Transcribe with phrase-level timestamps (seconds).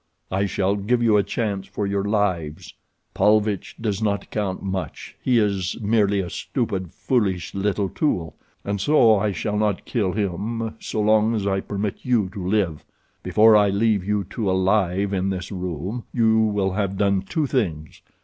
[0.31, 2.73] "I shall give you a chance for your lives.
[3.13, 8.35] Paulvitch does not count much—he is merely a stupid, foolish little tool,
[8.65, 12.83] and so I shall not kill him so long as I permit you to live.
[13.21, 18.01] Before I leave you two alive in this room you will have done two things.